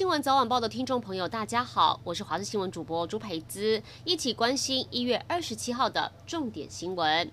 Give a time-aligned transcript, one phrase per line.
[0.00, 7.30] 新闻早晚报的听众朋友，大家好，我是华视新闻主播朱培姿，一起关心一月二十七号的重点新闻。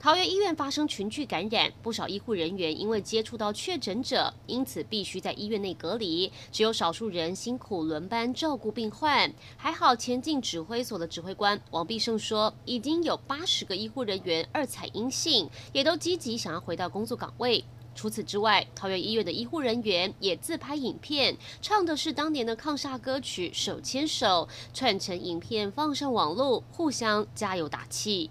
[0.00, 9.30] 桃园医院发生群聚感染，不少医护人员因为接触到确诊者，因此必须在医院内隔离，只有少数人辛苦轮班照顾病患。
[9.58, 17.62] 还好前进指挥所的指挥官王必胜说，已经有八十个医护人员二采阴性，也都积极想要回到工作岗位。
[17.94, 28.30] 除此之外，桃园医院的医护人员也自拍影片，唱的是当年的抗煞歌曲《手牵手》，串成影片放上网络，互相加油打气。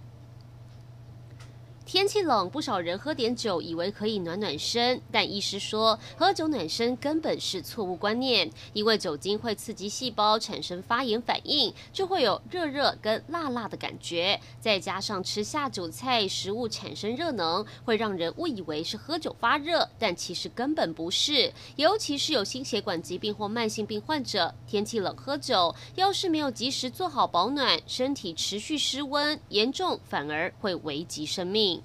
[1.93, 21.53] 天气冷，不少人喝点酒，以为可以暖暖身，但医师说，喝酒暖身根本是错误观念，因为酒精会刺激细胞产生发炎反应，就会有热热跟辣辣的感觉，再加上吃下酒菜食物产生热能，会让人误以为是喝酒发热，但其实根本不是。
[21.75, 31.82] 尤其是有心血管疾病或慢性病患者，天气冷喝酒，要是没有及时做好保暖，身体持续失温，严重反而会危及生命。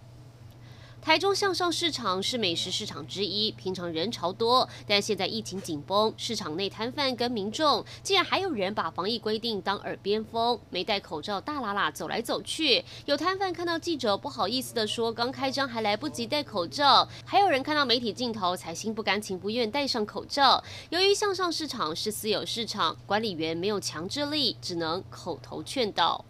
[1.09, 12.85] 台中向上市场是美食市场之一，平常人潮多，但现在疫情紧绷，市场内摊贩跟民众竟然还有人把防疫规定当耳边风，没戴口罩大喇喇走来走去。
[13.07, 20.63] 有摊贩看到记者不好意思地说：“刚开张还来不及戴口罩。”还有人看到媒体镜头才心不甘情不愿戴上口罩。
[20.91, 26.23] 由于向上市场是私有市场，管理员没有强制力，只能口头劝导。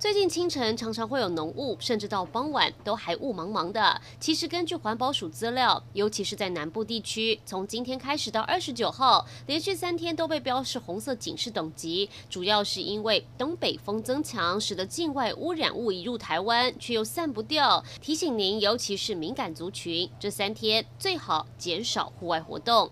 [0.00, 4.00] 最近清晨常常会有浓雾，甚至到傍晚都还雾茫茫的。
[4.20, 17.84] 其实根据环保署资料，尤其是在南部地区，从今天开始到二十九号，连续三天都被标示红色警示等级，主要是因为东北风增强，使得境外污染物移入台湾，却又散不掉。
[18.00, 22.88] 提醒您，尤其是敏感族群，这三天最好减少户外活动。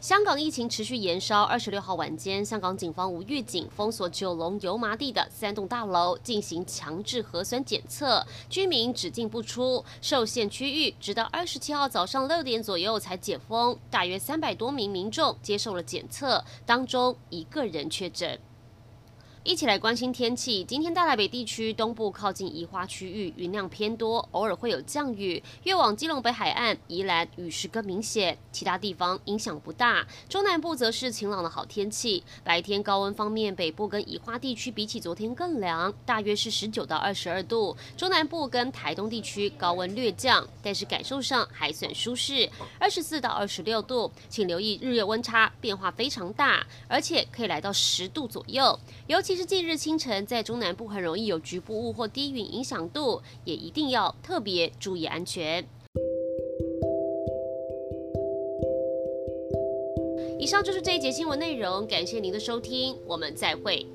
[0.00, 1.42] 香港疫情持续延烧。
[1.42, 13.78] 二十六号晚间，香港警方无预警封锁九龙油麻地的三栋大楼，进行强制核酸检测，居民只进不出，受限区域直到二十七号早上六点左右才解封。
[13.90, 18.40] 大约三百多名民众接受了检测，当中一个人确诊。
[19.50, 20.62] 一起来关心天气。
[20.62, 25.42] 今天大台北地区东部靠近宜花区域云量偏多，偶尔会有降雨。
[25.64, 30.06] 越往基隆北海岸、宜兰雨势更明显，其他地方影响不大。
[30.28, 32.22] 中南部则是晴朗的好天气。
[32.44, 37.76] 白天高温方面，北部跟宜花地区比起昨天更凉，大约是十九到二十二度。
[37.96, 44.12] 中南部跟台东地区高温略降，但是感受上还算舒适，二十四到二十六度。
[44.28, 48.78] 请留意日月温差变化非常大，而且可以来到十度左右，
[49.08, 49.39] 尤其。
[49.39, 55.64] 其是近日清晨，在中南部很容易有局部雾或低云影响度，也一定要特别注意安全。
[60.38, 63.86] 以上就是这一节新闻内容，感谢您的收听，我们再会。